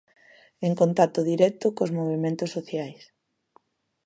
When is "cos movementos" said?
1.77-2.53